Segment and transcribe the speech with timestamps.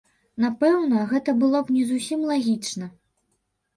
[0.43, 2.85] Напэўна, гэта было б не зусім лагічна.